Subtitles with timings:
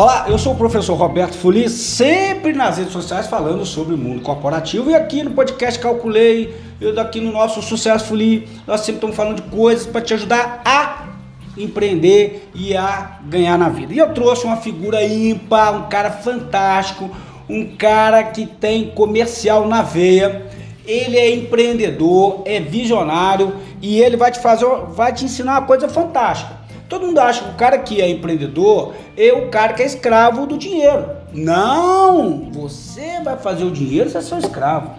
[0.00, 4.22] Olá, eu sou o professor Roberto Fuli, sempre nas redes sociais falando sobre o mundo
[4.22, 9.14] corporativo e aqui no podcast Calculei, eu daqui no nosso Sucesso Fuli, nós sempre estamos
[9.14, 11.06] falando de coisas para te ajudar a
[11.54, 13.92] empreender e a ganhar na vida.
[13.92, 17.10] E eu trouxe uma figura ímpar, um cara fantástico,
[17.46, 20.46] um cara que tem comercial na veia.
[20.86, 25.90] Ele é empreendedor, é visionário e ele vai te fazer, vai te ensinar uma coisa
[25.90, 26.59] fantástica.
[26.90, 30.44] Todo mundo acha que o cara que é empreendedor é o cara que é escravo
[30.44, 31.08] do dinheiro.
[31.32, 32.50] Não!
[32.50, 34.90] Você vai fazer o dinheiro, você é seu escravo.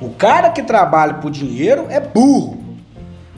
[0.00, 2.62] O cara que trabalha por dinheiro é burro.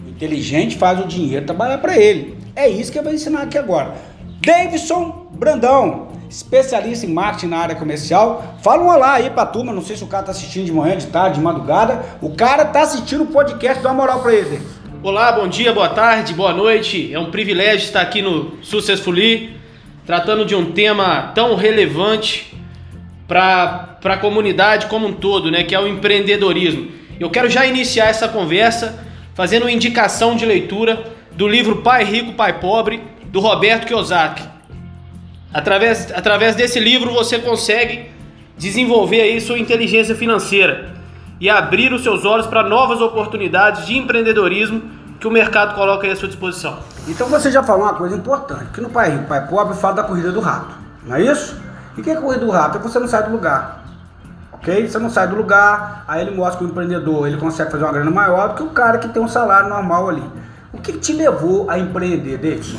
[0.05, 2.37] O inteligente faz o dinheiro trabalhar para ele.
[2.55, 3.95] É isso que eu vou ensinar aqui agora.
[4.45, 8.57] Davidson Brandão, especialista em marketing na área comercial.
[8.63, 10.99] Fala um olá aí pra turma, não sei se o cara tá assistindo de manhã,
[10.99, 12.05] de tarde, de madrugada.
[12.21, 14.61] O cara tá assistindo o podcast, dá uma moral pra ele.
[15.03, 17.13] Olá, bom dia, boa tarde, boa noite.
[17.13, 19.51] É um privilégio estar aqui no Successfully,
[20.05, 22.53] tratando de um tema tão relevante
[23.29, 26.91] para a comunidade como um todo, né, que é o empreendedorismo.
[27.21, 32.33] Eu quero já iniciar essa conversa fazendo uma indicação de leitura do livro Pai Rico,
[32.33, 34.43] Pai Pobre, do Roberto Kiyosaki.
[35.53, 38.07] Através, através desse livro você consegue
[38.57, 40.96] desenvolver aí sua inteligência financeira
[41.41, 44.83] e abrir os seus olhos para novas oportunidades de empreendedorismo
[45.21, 46.79] que o mercado coloca aí à sua disposição.
[47.09, 50.03] Então você já falou uma coisa importante, que no Pai Rico, Pai Pobre fala da
[50.03, 51.57] corrida do rato, não é isso?
[51.97, 52.77] E o que é a corrida do rato?
[52.77, 53.85] É que você não sai do lugar.
[54.53, 54.89] Ok?
[54.89, 57.93] Você não sai do lugar, aí ele mostra que o empreendedor ele consegue fazer uma
[57.93, 60.23] grana maior do que o cara que tem um salário normal ali.
[60.73, 62.77] O que te levou a empreender, Davidson?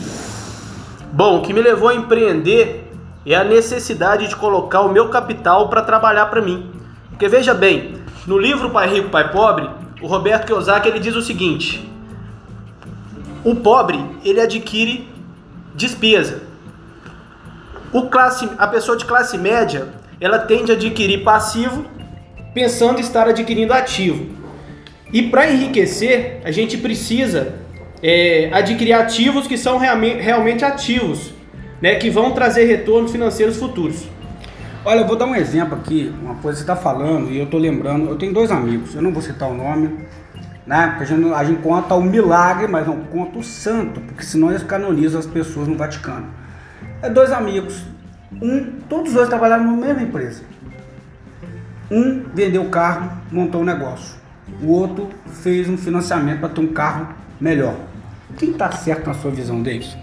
[1.11, 2.93] Bom, o que me levou a empreender
[3.25, 6.71] é a necessidade de colocar o meu capital para trabalhar para mim.
[7.09, 7.96] Porque veja bem,
[8.27, 9.69] no livro Pai Rico, Pai Pobre,
[10.01, 11.89] o Roberto Kiyosaki ele diz o seguinte:
[13.43, 15.07] o pobre ele adquire
[15.73, 16.43] despesa.
[17.93, 19.87] O classe, a pessoa de classe média
[20.19, 21.85] ela tende a adquirir passivo,
[22.53, 24.35] pensando estar adquirindo ativo.
[25.13, 27.55] E para enriquecer, a gente precisa
[28.03, 31.31] é, adquirir ativos que são realmente, ativos,
[31.81, 34.03] né, que vão trazer retornos financeiros futuros.
[34.87, 37.43] Olha, eu vou dar um exemplo aqui, uma coisa que você está falando e eu
[37.43, 38.07] estou lembrando.
[38.07, 39.93] Eu tenho dois amigos, eu não vou citar o nome,
[40.65, 40.91] né?
[40.91, 44.49] Porque a gente, a gente conta o milagre, mas não conta o santo, porque senão
[44.49, 46.27] eles canonizam as pessoas no Vaticano.
[47.01, 47.83] É dois amigos,
[48.41, 50.43] um, todos os dois trabalharam na mesma empresa.
[51.91, 54.15] Um vendeu o carro, montou um negócio.
[54.63, 55.09] O outro
[55.43, 57.09] fez um financiamento para ter um carro
[57.41, 57.75] melhor.
[58.37, 59.99] Quem está certo na sua visão, Davidson?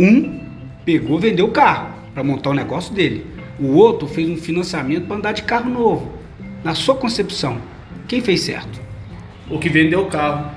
[0.00, 0.40] Um
[0.84, 3.26] pegou, vendeu o carro para montar o negócio dele.
[3.60, 6.12] O outro fez um financiamento para andar de carro novo.
[6.64, 7.58] Na sua concepção,
[8.08, 8.80] quem fez certo?
[9.50, 10.50] O que vendeu o carro.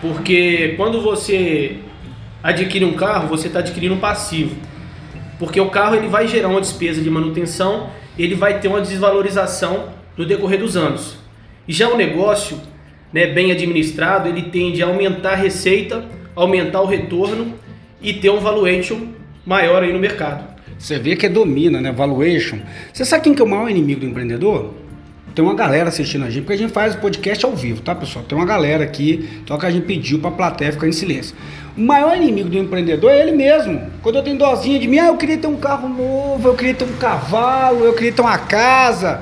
[0.00, 1.76] Porque quando você
[2.42, 4.56] adquire um carro, você está adquirindo um passivo.
[5.38, 9.90] Porque o carro ele vai gerar uma despesa de manutenção, ele vai ter uma desvalorização
[10.16, 11.18] no decorrer dos anos.
[11.68, 12.58] E já o negócio,
[13.12, 17.52] né, bem administrado, ele tende a aumentar a receita, aumentar o retorno
[18.00, 19.08] e ter um valuation
[19.44, 20.55] maior aí no mercado.
[20.78, 21.92] Você vê que é domina, né?
[21.92, 22.58] Valuation.
[22.92, 24.74] Você sabe quem que é o maior inimigo do empreendedor?
[25.34, 27.94] Tem uma galera assistindo a gente, porque a gente faz o podcast ao vivo, tá,
[27.94, 28.24] pessoal?
[28.24, 31.36] Tem uma galera aqui, então que a gente pediu para a plateia ficar em silêncio.
[31.76, 33.90] O maior inimigo do empreendedor é ele mesmo.
[34.02, 36.72] Quando eu tenho dozinha de mim, ah, eu queria ter um carro novo, eu queria
[36.72, 39.20] ter um cavalo, eu queria ter uma casa.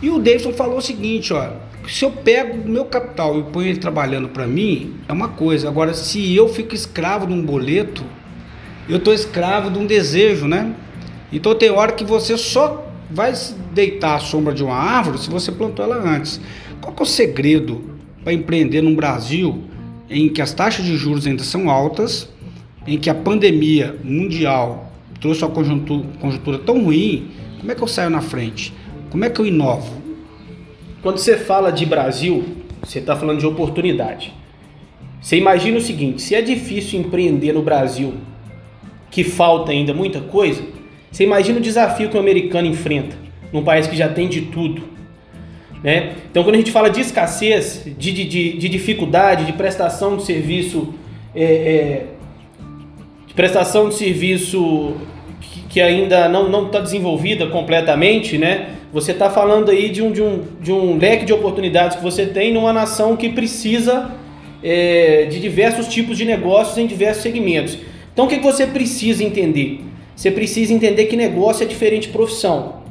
[0.00, 1.50] E o Davidson falou o seguinte, ó,
[1.88, 5.68] se eu pego meu capital e ponho ele trabalhando para mim, é uma coisa.
[5.68, 8.04] Agora, se eu fico escravo de um boleto,
[8.88, 10.74] eu estou escravo de um desejo, né?
[11.32, 13.32] Então tem hora que você só vai
[13.72, 16.40] deitar à sombra de uma árvore se você plantou ela antes.
[16.80, 17.84] Qual é o segredo
[18.24, 19.64] para empreender num Brasil
[20.10, 22.28] em que as taxas de juros ainda são altas,
[22.86, 27.30] em que a pandemia mundial trouxe uma conjuntura, conjuntura tão ruim?
[27.60, 28.74] Como é que eu saio na frente?
[29.10, 30.02] Como é que eu inovo?
[31.02, 32.44] Quando você fala de Brasil,
[32.82, 34.32] você está falando de oportunidade.
[35.20, 38.14] Você imagina o seguinte: se é difícil empreender no Brasil
[39.12, 40.64] que falta ainda muita coisa,
[41.10, 43.14] você imagina o desafio que o americano enfrenta
[43.52, 44.82] num país que já tem de tudo.
[45.84, 46.14] Né?
[46.30, 48.24] Então, quando a gente fala de escassez, de, de,
[48.56, 50.94] de dificuldade, de prestação de serviço,
[51.34, 52.06] é, é,
[53.26, 54.96] de prestação de serviço
[55.40, 58.70] que, que ainda não está desenvolvida completamente, né?
[58.92, 62.26] você está falando aí de um, de, um, de um leque de oportunidades que você
[62.26, 64.10] tem numa nação que precisa
[64.62, 67.78] é, de diversos tipos de negócios em diversos segmentos.
[68.12, 69.84] Então o que você precisa entender?
[70.14, 72.82] Você precisa entender que negócio é diferente de profissão.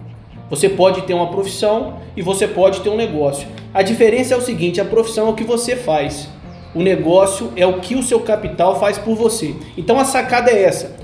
[0.49, 3.47] Você pode ter uma profissão e você pode ter um negócio.
[3.73, 6.27] A diferença é o seguinte: a profissão é o que você faz,
[6.75, 9.55] o negócio é o que o seu capital faz por você.
[9.77, 10.95] Então a sacada é essa: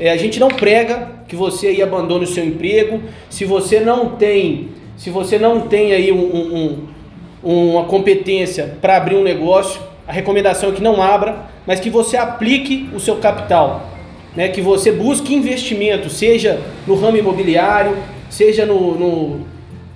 [0.00, 3.02] É, a gente não prega que você aí abandone o seu emprego.
[3.28, 6.78] Se você não tem, se você não tem aí um,
[7.44, 11.90] um, uma competência para abrir um negócio, a recomendação é que não abra, mas que
[11.90, 13.90] você aplique o seu capital,
[14.36, 14.48] né?
[14.48, 17.96] Que você busque investimento, seja no ramo imobiliário,
[18.30, 19.46] seja no, no,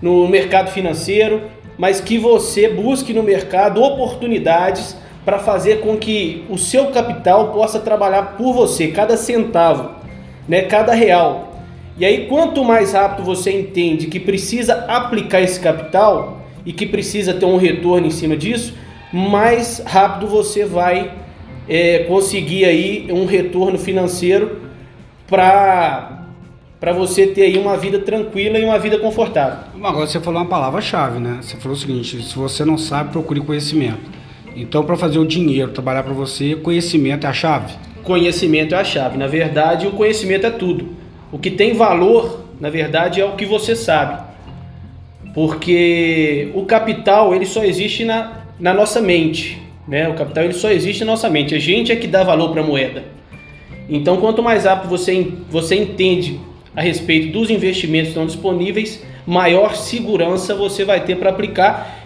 [0.02, 1.42] no mercado financeiro,
[1.78, 7.78] mas que você busque no mercado oportunidades para fazer com que o seu capital possa
[7.78, 9.90] trabalhar por você, cada centavo,
[10.48, 11.50] né, cada real.
[11.96, 17.34] E aí, quanto mais rápido você entende que precisa aplicar esse capital e que precisa
[17.34, 18.74] ter um retorno em cima disso,
[19.12, 21.12] mais rápido você vai
[21.68, 24.60] é, conseguir aí um retorno financeiro
[25.26, 26.16] para
[26.80, 29.58] para você ter aí uma vida tranquila e uma vida confortável.
[29.84, 31.38] Agora você falou uma palavra-chave, né?
[31.42, 34.00] Você falou o seguinte: se você não sabe, procure conhecimento.
[34.56, 37.74] Então, para fazer o dinheiro trabalhar para você, conhecimento é a chave?
[38.02, 39.18] Conhecimento é a chave.
[39.18, 40.88] Na verdade, o conhecimento é tudo.
[41.30, 44.22] O que tem valor, na verdade, é o que você sabe.
[45.34, 49.60] Porque o capital, ele só existe na, na nossa mente.
[49.88, 50.08] Né?
[50.08, 51.54] O capital ele só existe na nossa mente.
[51.54, 53.04] A gente é que dá valor para a moeda.
[53.88, 56.38] Então, quanto mais rápido você, você entende
[56.76, 61.98] a respeito dos investimentos que estão disponíveis, maior segurança você vai ter para aplicar.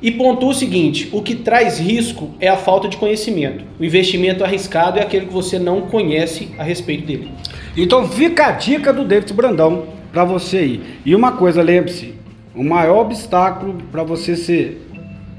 [0.00, 3.64] E pontua o seguinte: o que traz risco é a falta de conhecimento.
[3.78, 7.30] O investimento arriscado é aquele que você não conhece a respeito dele.
[7.76, 10.80] Então fica a dica do David Brandão para você aí.
[11.04, 12.14] E uma coisa, lembre-se:
[12.54, 14.82] o maior obstáculo para você ser,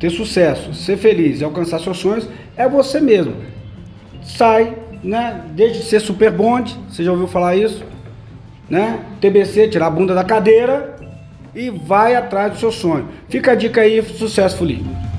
[0.04, 2.28] ter sucesso, ser feliz e alcançar seus sonhos
[2.58, 3.36] é você mesmo.
[4.22, 5.46] Sai, né?
[5.52, 7.82] Deixe de ser super bonde, você já ouviu falar isso?
[8.70, 9.00] né?
[9.22, 10.96] TBC, tirar a bunda da cadeira
[11.56, 13.08] e vai atrás do seu sonho.
[13.30, 15.13] Fica a dica aí, sucesso, Folia.